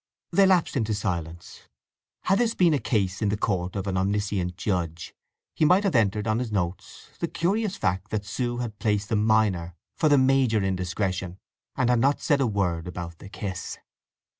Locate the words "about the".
12.87-13.29